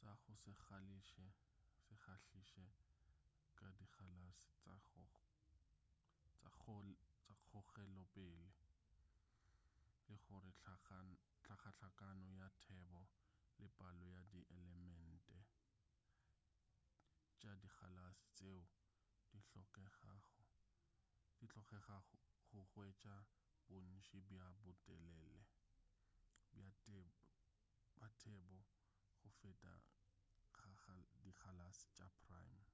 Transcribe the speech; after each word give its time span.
sa 0.00 0.10
go 0.24 0.28
se 0.42 0.52
kgahliše 0.60 1.26
ka 3.60 3.68
dikgalase 3.78 4.50
tša 4.62 4.74
kgogelopele 4.82 5.60
ke 10.10 10.14
gore 10.26 10.50
hlakahlakano 11.44 12.28
ya 12.40 12.48
thebo 12.60 13.00
le 13.60 13.66
palo 13.78 14.04
ya 14.16 14.22
dielement 14.32 15.26
tša 17.40 17.52
dikgalase 17.62 18.26
tšeo 18.36 18.62
di 21.38 21.44
hlokegago 21.48 22.18
go 22.50 22.60
hwetša 22.72 23.16
bontši 23.68 24.18
bja 24.28 24.46
botelele 24.62 25.42
bja 26.52 26.68
thebo 26.82 27.20
go 29.22 29.28
feta 29.40 29.74
ga 30.84 30.94
dikgalase 31.24 31.86
tša 31.94 32.06
prime 32.20 32.64